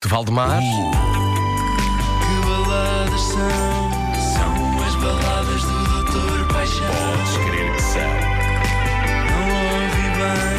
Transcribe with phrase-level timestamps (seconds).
[0.00, 0.60] de Valdemar.
[0.60, 0.64] Que
[2.46, 3.90] baladas são?
[4.32, 6.86] São as baladas do Doutor Paixão.
[6.86, 8.02] Podes crer que são.
[9.26, 9.42] Não
[9.74, 10.57] ouvi bem.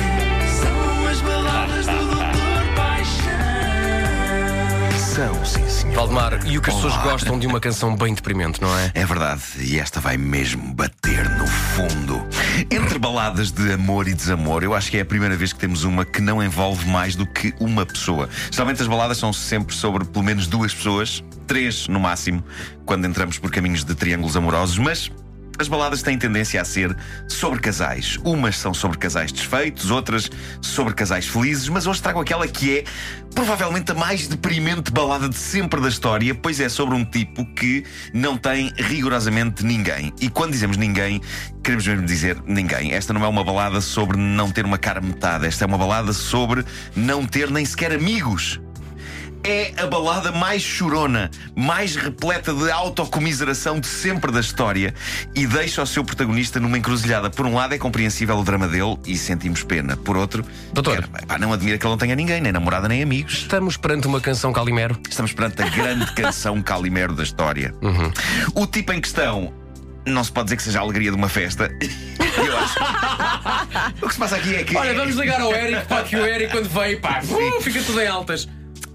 [5.20, 5.96] São, sim, senhor.
[5.96, 8.90] Valdemar, e o que as pessoas gostam de uma canção bem deprimente, não é?
[8.94, 12.26] É verdade, e esta vai mesmo bater no fundo.
[12.72, 15.84] Entre baladas de amor e desamor, eu acho que é a primeira vez que temos
[15.84, 18.30] uma que não envolve mais do que uma pessoa.
[18.50, 22.42] Geralmente as baladas são sempre sobre pelo menos duas pessoas, três no máximo,
[22.86, 25.12] quando entramos por caminhos de triângulos amorosos, mas.
[25.60, 26.96] As baladas têm tendência a ser
[27.28, 28.18] sobre casais.
[28.24, 32.84] Umas são sobre casais desfeitos, outras sobre casais felizes, mas hoje trago aquela que é
[33.36, 37.84] provavelmente a mais deprimente balada de sempre da história, pois é sobre um tipo que
[38.14, 40.14] não tem rigorosamente ninguém.
[40.22, 41.20] E quando dizemos ninguém,
[41.62, 42.94] queremos mesmo dizer ninguém.
[42.94, 46.14] Esta não é uma balada sobre não ter uma cara metade, esta é uma balada
[46.14, 46.64] sobre
[46.96, 48.62] não ter nem sequer amigos.
[49.52, 54.94] É a balada mais chorona, mais repleta de autocomiseração de sempre da história
[55.34, 57.32] e deixa o seu protagonista numa encruzilhada.
[57.32, 59.98] Por um lado, é compreensível o drama dele e sentimos pena.
[59.98, 61.08] Por outro, Doutor.
[61.08, 63.34] quer- pá, não admira que ele não tenha ninguém, nem namorada, nem amigos.
[63.40, 65.00] Estamos perante uma canção Calimero.
[65.10, 67.74] Estamos perante a grande canção Calimero da história.
[67.82, 68.12] Uhum.
[68.54, 69.52] O tipo em questão
[70.06, 71.72] não se pode dizer que seja a alegria de uma festa.
[72.38, 72.80] Eu acho.
[74.00, 74.78] o que se passa aqui é que.
[74.78, 78.00] Olha, vamos ligar ao Eric, pá, que o Eric quando veio, pá, uh, fica tudo
[78.00, 78.48] em altas.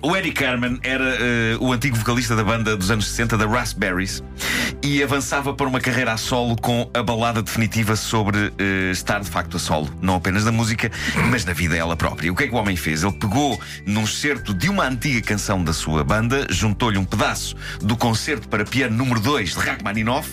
[0.05, 4.23] O Eddie Carman era eh, o antigo vocalista da banda dos anos 60, da Raspberries,
[4.83, 9.31] e avançava para uma carreira a solo com a balada definitiva sobre eh, estar de
[9.31, 10.93] facto a solo, não apenas na música,
[11.31, 12.31] mas na vida ela própria.
[12.31, 13.03] O que é que o homem fez?
[13.03, 17.97] Ele pegou num certo de uma antiga canção da sua banda, juntou-lhe um pedaço do
[17.97, 20.29] concerto para piano número 2 de Rachmaninoff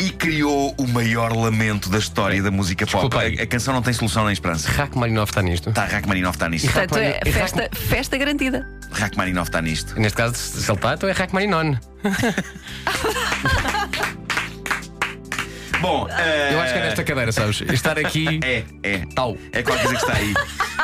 [0.00, 3.08] e criou o maior lamento da história da música pop.
[3.08, 3.40] Desculpa.
[3.40, 4.68] A, a canção não tem solução nem esperança.
[4.68, 5.70] Rachmaninoff está nisto.
[5.70, 6.72] Tá, Rachmaninoff está nisto.
[6.72, 8.66] Portanto, é festa, festa garantida.
[8.96, 9.98] Rachmaninoff está nisto.
[10.00, 11.74] Neste caso, se ele está, então é Rachmaninon.
[15.80, 16.08] Bom,
[16.50, 17.60] Eu acho que é nesta cadeira, sabes?
[17.60, 18.40] Estar aqui.
[18.42, 19.02] É, é.
[19.14, 19.36] Tal.
[19.52, 20.34] É qualquer coisa que está aí.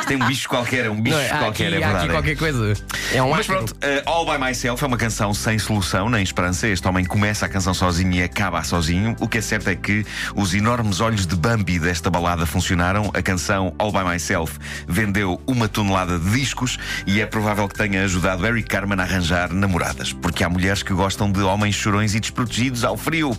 [0.03, 1.31] Isto tem um bicho qualquer, é um bicho Não é?
[1.31, 1.97] Há qualquer, aqui, é há verdade.
[1.97, 2.11] aqui é.
[2.11, 2.73] qualquer coisa.
[3.13, 6.67] É um Mas pronto, uh, All By Myself é uma canção sem solução, nem esperança.
[6.67, 9.15] Este homem começa a canção sozinho e acaba sozinho.
[9.21, 10.05] O que é certo é que
[10.35, 13.11] os enormes olhos de Bambi desta balada funcionaram.
[13.13, 16.77] A canção All By Myself vendeu uma tonelada de discos
[17.07, 20.11] e é provável que tenha ajudado Eric Carman a arranjar namoradas.
[20.11, 23.37] Porque há mulheres que gostam de homens chorões e desprotegidos ao frio.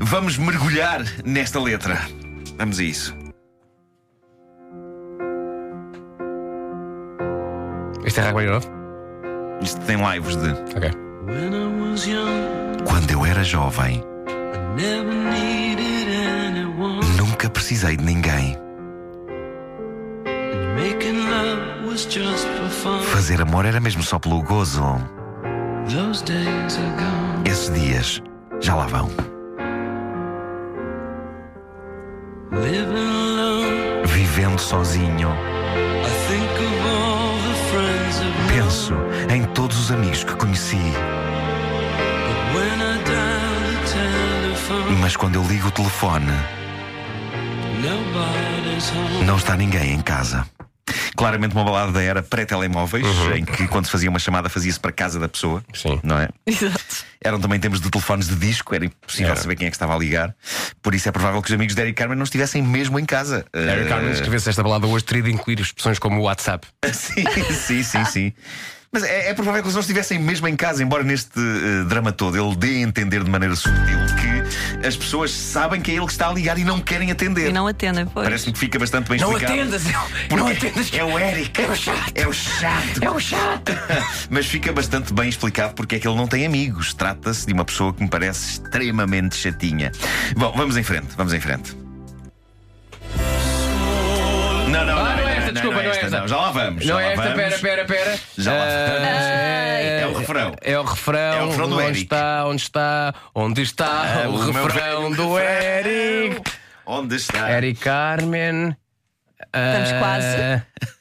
[0.00, 2.00] Vamos mergulhar nesta letra.
[2.56, 3.23] Vamos a isso.
[8.04, 8.68] Isto é Rachmaninoff?
[9.62, 10.50] Isto tem lives de.
[10.76, 10.90] Ok.
[12.86, 14.02] Quando eu era jovem,
[17.18, 18.58] nunca precisei de ninguém.
[23.12, 24.82] Fazer amor era mesmo só pelo gozo.
[27.44, 28.22] Esses dias
[28.60, 29.08] já lá vão.
[34.06, 35.28] Vivendo sozinho,
[38.48, 38.94] penso
[39.32, 40.78] em todos os amigos que conheci.
[45.00, 46.32] Mas quando eu ligo o telefone,
[49.26, 50.46] não está ninguém em casa.
[51.16, 54.90] Claramente uma balada da era pré-telemóveis, em que quando se fazia uma chamada fazia-se para
[54.90, 55.62] a casa da pessoa.
[55.72, 56.00] Sim.
[56.02, 56.28] Não é?
[56.46, 57.04] Exato.
[57.22, 59.40] Eram também tempos de telefones de disco, era impossível Era.
[59.40, 60.34] saber quem é que estava a ligar.
[60.82, 63.46] Por isso é provável que os amigos de Eric Carmen não estivessem mesmo em casa.
[63.54, 66.66] Eric Eh, Carmen escrevesse esta balada hoje teria de incluir expressões como WhatsApp.
[66.92, 68.32] sim, sim, sim, sim.
[68.94, 72.12] Mas é, é provável que eles não estivessem mesmo em casa, embora neste eh, drama
[72.12, 76.06] todo ele dê a entender de maneira sutil que as pessoas sabem que é ele
[76.06, 77.48] que está a ligar e não querem atender.
[77.48, 78.24] E não atendem, pois.
[78.24, 79.60] Parece-me que fica bastante bem Não explicado.
[79.60, 80.90] atendas, não, Porque não atendas.
[80.94, 81.60] É o Eric.
[81.60, 82.12] É o chato.
[82.14, 83.02] É o chato.
[83.02, 83.72] É o chato.
[84.30, 86.94] Mas fica bastante bem explicado porque é que ele não tem amigos.
[86.94, 89.90] Trata-se de uma pessoa que me parece extremamente chatinha.
[90.36, 91.76] Bom, vamos em frente, vamos em frente.
[94.68, 95.13] Não, não, não,
[95.60, 96.10] Ah, não é desculpa, não é esta.
[96.20, 96.28] não.
[96.28, 96.86] Já lá vamos.
[96.86, 97.36] Não já é esta, vamos.
[97.36, 98.20] pera, pera, pera.
[98.38, 100.56] Já lá Ah, É o refrão.
[100.60, 101.18] É o refrão.
[101.34, 102.02] É o refrão do onde Eric.
[102.02, 103.86] está, onde está, onde está
[104.24, 105.38] Ah, o, refrão do refrão.
[105.38, 106.42] Eric?
[106.86, 107.50] Onde está?
[107.52, 108.76] Eric Carmen.
[109.54, 110.36] Estamos Ah, quase.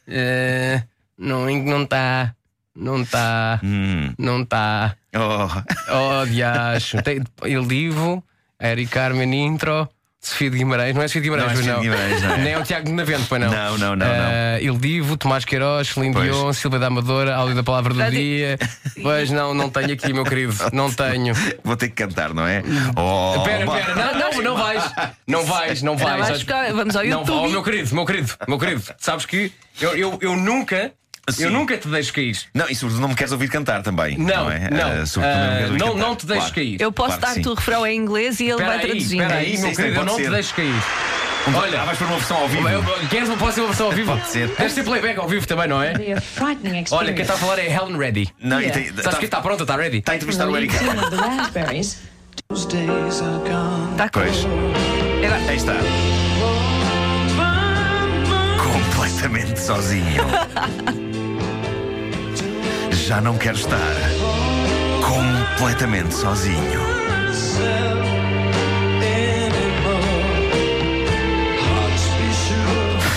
[0.09, 0.83] ah,
[1.17, 2.35] não não está.
[2.75, 3.59] Não está.
[3.63, 4.13] Hum.
[4.17, 4.95] Não está.
[5.15, 5.47] Oh.
[6.21, 7.01] Oh, diacho.
[7.03, 8.23] Tem Il Divo,
[8.59, 9.87] Eric Carmen Intro.
[10.25, 12.37] Sofia de Guimarães, não é Sofia de Guimarães, Não é de Guimarães, não é.
[12.37, 13.51] Nem é o Tiago de Navento, pois não.
[13.51, 16.31] Não, não, não, Ah, Il Divo, Tomás Queiroz, Celine Pois.
[16.33, 18.57] Dion, Silvia da Amadora, áudio da palavra do dia.
[19.01, 20.55] Pois não, não tenho aqui, meu querido.
[20.71, 21.33] Não tenho.
[21.61, 22.63] Vou ter que cantar, não é?
[22.95, 23.79] Oh, Espera, bah.
[23.79, 24.83] espera, não, não, não vais.
[25.27, 26.17] Não vais, não vais.
[26.19, 27.35] vais Acho- ficar- vamos ao Não, YouTube.
[27.37, 28.81] oh, meu querido, meu querido, meu querido.
[28.97, 30.93] Sabes que eu, eu, eu nunca
[31.29, 31.43] Sim.
[31.45, 32.37] Eu nunca te deixo cair.
[32.53, 34.17] Não, e sobretudo não me queres ouvir cantar também.
[34.17, 34.69] Não, é?
[34.69, 35.01] não.
[35.01, 36.55] Ah, sobretudo não, Ah, não, não te deixo Claro.
[36.55, 36.81] cair.
[36.81, 39.69] Eu posso Claro dar-te o refrão em inglês e ele Espera vai espera aí, meu
[39.71, 40.31] isso querido, eu não te ser.
[40.31, 40.83] deixo cair.
[41.47, 41.81] Um- Olha.
[41.81, 42.67] ah, vais para uma versão ao vivo.
[43.09, 44.11] Queres uma pode ser uma versão ao vivo?
[44.17, 44.47] Pode ser.
[44.49, 45.93] Deve ser playback ao vivo também, não é?
[46.91, 48.29] Olha, quem está a falar é Helen Reddy.
[48.41, 48.91] Não, e Yeah.
[48.93, 49.97] tem, Sabes que está pronta, está ready?
[49.99, 50.73] Está a entrevistar o Eric.
[50.73, 50.85] Está
[54.09, 54.45] com Pois.
[55.49, 55.73] Aí está.
[58.61, 60.23] Completamente sozinho.
[63.05, 63.95] Já não quero estar
[65.05, 66.79] completamente sozinho.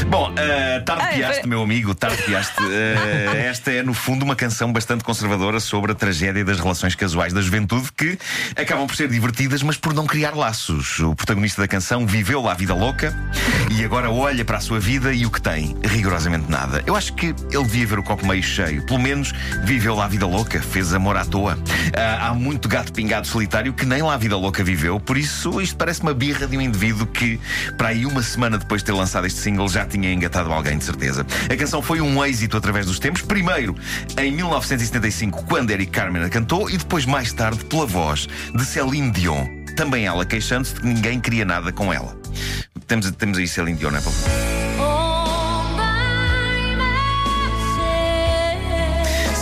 [0.09, 2.63] Bom, uh, tarde Ai, piaste, vai- meu amigo, tarde piaste.
[2.63, 7.33] Uh, esta é, no fundo, uma canção bastante conservadora sobre a tragédia das relações casuais
[7.33, 8.19] da juventude que
[8.57, 10.99] acabam por ser divertidas, mas por não criar laços.
[11.01, 13.15] O protagonista da canção viveu lá a vida louca
[13.71, 15.77] e agora olha para a sua vida e o que tem?
[15.85, 16.83] Rigorosamente nada.
[16.87, 18.85] Eu acho que ele devia ver o copo meio cheio.
[18.87, 19.33] Pelo menos
[19.65, 21.59] viveu lá a vida louca, fez amor à toa.
[21.97, 25.61] Ah, há muito gato pingado solitário que nem lá a vida louca viveu, por isso
[25.61, 27.39] isto parece uma birra de um indivíduo que,
[27.77, 30.85] para aí uma semana depois de ter lançado este single, já tinha engatado alguém, de
[30.85, 31.27] certeza.
[31.51, 33.23] A canção foi um êxito através dos tempos.
[33.23, 33.77] Primeiro,
[34.19, 39.11] em 1975, quando Eric Carmen a cantou, e depois, mais tarde, pela voz de Céline
[39.11, 39.47] Dion.
[39.77, 42.17] Também ela queixando-se de que ninguém queria nada com ela.
[42.87, 44.01] Temos, temos aí Céline Dion, é?
[44.01, 44.56] Paulo?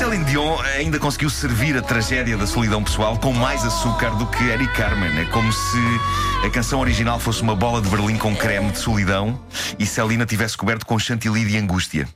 [0.04, 4.44] Céline Dion ainda conseguiu servir a tragédia da solidão pessoal com mais açúcar do que
[4.44, 5.18] Eric Carmen.
[5.18, 5.78] É como se
[6.44, 9.40] a canção original fosse uma bola de berlim com creme de solidão
[9.78, 12.06] e Celina tivesse coberto com chantilly de angústia.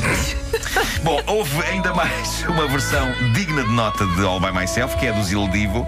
[1.04, 5.12] Bom, houve ainda mais uma versão digna de nota de All By Myself, que é
[5.12, 5.86] do Zil Divo,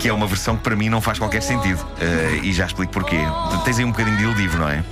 [0.00, 1.86] que é uma versão que para mim não faz qualquer sentido.
[2.00, 3.20] Eh, e já explico porquê.
[3.64, 4.82] Tens aí um bocadinho de Il Divo, não é?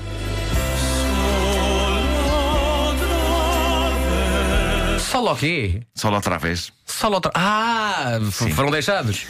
[5.23, 5.83] Solo o quê?
[5.95, 6.73] Só lá outra vez.
[6.85, 7.31] Solo outra.
[7.37, 8.19] Ah,
[8.57, 9.25] foram deixados.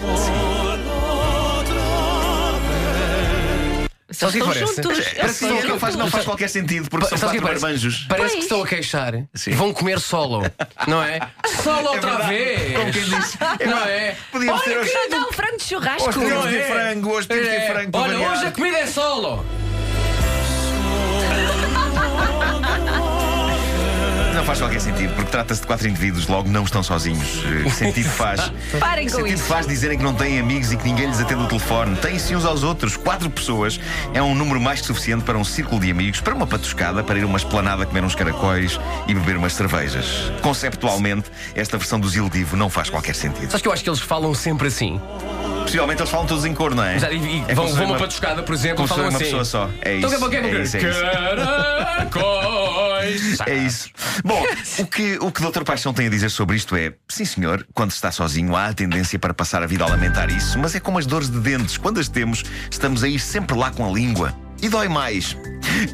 [4.08, 4.74] o que estão parece?
[4.82, 5.04] juntos.
[5.14, 7.60] Parece que não faz, não faz qualquer sentido, porque são quatro parece?
[7.60, 8.06] barbanjos.
[8.08, 9.12] Parece que estão a queixar.
[9.34, 9.50] Sim.
[9.50, 10.42] Vão comer solo.
[10.88, 11.20] Não é?
[11.62, 12.28] Solo outra verdade.
[12.30, 12.72] vez.
[12.78, 13.38] Como quem diz.
[13.68, 14.16] Não é?
[14.32, 14.92] Podíamos ter Olha, hoje.
[15.10, 16.08] dar um frango de churrasco.
[16.08, 16.70] Hoje temos Não de é?
[16.72, 17.70] frango, hoje temos de É.
[17.70, 18.32] frango Olha, variar.
[18.32, 19.44] hoje a comida é solo.
[24.34, 27.42] Não faz qualquer sentido, porque trata-se de quatro indivíduos, logo não estão sozinhos.
[27.44, 28.50] Eh, Que sentido faz?
[28.80, 29.44] Parem com sentido isso.
[29.44, 31.96] faz dizerem que não têm amigos e que ninguém lhes atende o telefone?
[31.96, 32.96] Têm-se uns aos outros.
[32.96, 33.78] Quatro pessoas
[34.14, 37.18] é um número mais que suficiente para um círculo de amigos, para uma patuscada, para
[37.18, 40.32] ir a uma esplanada comer uns caracóis e beber umas cervejas.
[40.40, 43.46] Conceptualmente, esta versão do Zil Divo não faz qualquer sentido.
[43.50, 45.00] Sabes que eu acho que eles falam sempre assim.
[45.62, 46.98] Possivelmente eles falam todos em cor, não é?
[46.98, 49.24] Já- E, e É vão, vão uma- patuscada, por exemplo, falam uma assim.
[49.26, 49.70] pessoa só.
[49.82, 50.28] É Então, isso.
[50.30, 50.40] que é?
[50.40, 51.00] É isso, é isso.
[51.00, 52.91] Caracóis.
[53.46, 53.90] É isso.
[54.24, 54.42] Bom,
[54.78, 55.64] o que, o que Dr.
[55.64, 58.74] Paixão tem a dizer sobre isto é: sim, senhor, quando se está sozinho há a
[58.74, 61.76] tendência para passar a vida a lamentar isso, mas é como as dores de dentes.
[61.76, 64.34] Quando as temos, estamos a ir sempre lá com a língua.
[64.62, 65.36] E dói mais.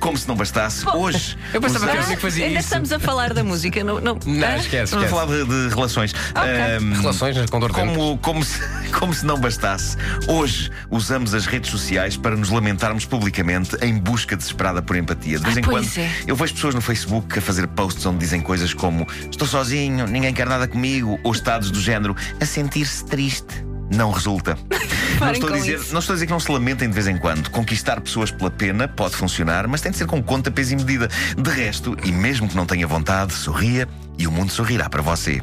[0.00, 1.36] Como se não bastasse, hoje.
[1.54, 2.68] Eu pensava que era assim que fazia Ainda isso.
[2.68, 3.82] estamos a falar da música.
[3.84, 5.08] Não, não, Não, esquece, Estamos a esquece.
[5.08, 6.14] falar de, de relações.
[6.34, 8.60] Ahm, Relações com dor de como, como, se,
[8.98, 14.36] como se não bastasse, hoje usamos as redes sociais para nos lamentarmos publicamente em busca
[14.36, 15.38] desesperada por empatia.
[15.38, 16.10] De vez Ah, em pois quando é.
[16.26, 20.32] eu vejo pessoas no Facebook a fazer posts onde dizem coisas como estou sozinho, ninguém
[20.34, 23.67] quer nada comigo, ou estados do género a sentir-se triste.
[23.90, 24.56] Não resulta.
[25.18, 27.18] Não estou, a dizer, não estou a dizer que não se lamentem de vez em
[27.18, 27.50] quando.
[27.50, 31.08] Conquistar pessoas pela pena pode funcionar, mas tem de ser com conta, peso e medida.
[31.36, 35.42] De resto, e mesmo que não tenha vontade, sorria e o mundo sorrirá para você.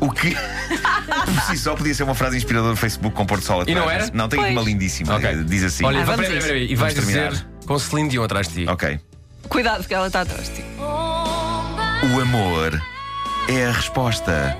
[0.00, 0.36] O que,
[1.24, 3.84] por si só, podia ser uma frase inspiradora do Facebook com Porto Sol E não
[3.84, 4.04] atrás.
[4.08, 4.12] era?
[4.14, 4.52] Não, tem Pois.
[4.52, 5.16] uma lindíssima.
[5.16, 5.44] Ok.
[5.44, 5.84] Diz assim.
[5.86, 7.30] Olha, Ah, vai- vamos peraí, peraí, e vais terminar.
[7.30, 8.68] dizer com Celine Dion atrás de ti.
[8.70, 9.00] Ok.
[9.48, 10.64] Cuidado, porque ela está atrás de ti.
[12.14, 12.78] O amor
[13.48, 14.54] é a resposta.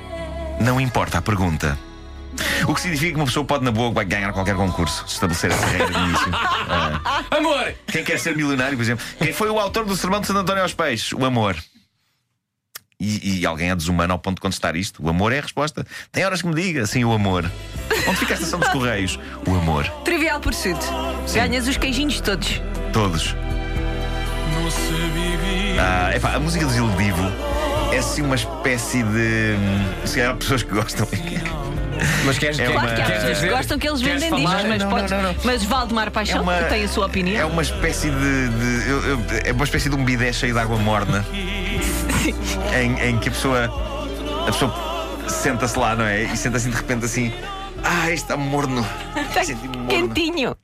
[0.61, 1.79] Não importa a pergunta.
[2.69, 5.51] O que significa que uma pessoa pode, na boa, vai ganhar qualquer concurso, se estabelecer
[5.51, 6.27] essa regra de início.
[6.69, 7.23] Ah.
[7.31, 7.75] Amor!
[7.87, 9.05] Quem quer ser milionário, por exemplo?
[9.19, 11.13] Quem foi o autor do Sermão de Santo António aos Peixes?
[11.13, 11.57] O amor.
[12.99, 15.01] E, e alguém é desumano ao ponto de contestar isto?
[15.05, 15.87] O amor é a resposta.
[16.11, 17.49] Tem horas que me diga, sim, o amor.
[18.09, 19.19] Onde fica a estação dos Correios?
[19.47, 19.85] O amor.
[20.05, 20.79] Trivial pursuit.
[21.33, 22.61] Ganhas os queijinhos todos.
[22.93, 23.35] Todos.
[25.79, 27.23] Ah, epá, a música do Zil Divo
[27.93, 29.55] é assim uma espécie de.
[29.57, 31.07] hum, Se calhar há pessoas que gostam.
[32.25, 34.83] Mas queres, É Claro que há pessoas que dizer- gostam que eles vendem discos, mas
[34.83, 35.11] Não, podes.
[35.11, 35.37] não, não.
[35.45, 37.41] Mas Valdemar Paixão uma- tem a sua opinião.
[37.41, 38.49] É uma espécie de.
[38.49, 41.25] de- eu- eu- é uma espécie de um bidé cheio de água morna
[42.75, 43.65] em, em que a pessoa.
[44.47, 44.75] A pessoa
[45.29, 46.23] senta-se lá, não é?
[46.25, 47.33] E senta assim de repente assim.
[47.83, 48.85] Ah, está morno.
[49.17, 49.87] Está morno.
[49.89, 50.57] quentinho.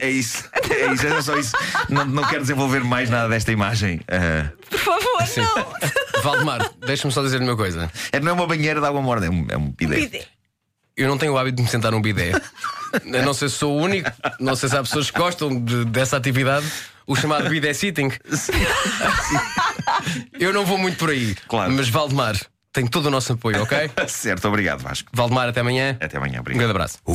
[0.00, 1.52] É isso, é isso, é só isso.
[1.88, 4.00] Não, não quero desenvolver mais nada desta imagem.
[4.10, 5.66] Ah, Por favor, não.
[6.22, 7.90] Valdemar, deixa-me só dizer-lhe uma coisa.
[8.12, 10.26] É, não é uma banheira de água morna, é um, é um bidé.
[10.96, 12.32] Eu não tenho o hábito de me sentar num bidé.
[13.04, 14.10] Eu não sei se sou o único,
[14.40, 16.66] não sei se há pessoas que gostam de- dessa atividade,
[17.06, 18.10] o chamado bidé sitting.
[20.38, 21.34] Eu não vou muito por aí.
[21.46, 21.72] Claro.
[21.72, 22.36] Mas Valdemar
[22.72, 23.90] tem todo o nosso apoio, ok?
[24.08, 25.08] Certo, obrigado, Vasco.
[25.12, 25.96] Valdemar, até amanhã.
[26.00, 26.58] Até amanhã, Um obrigado.
[26.58, 26.98] grande abraço.
[27.04, 27.12] Que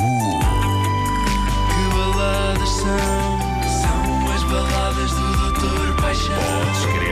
[1.95, 3.39] baladas são?
[3.81, 7.02] São as baladas do Doutor Paixão.